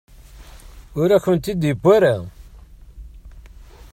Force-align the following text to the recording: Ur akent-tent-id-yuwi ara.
Ur 0.99 1.09
akent-tent-id-yuwi 1.11 1.87
ara. 1.95 2.15